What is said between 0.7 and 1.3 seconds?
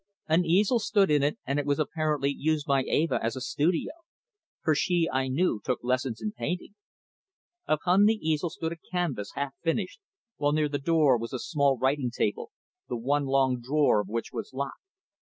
stood in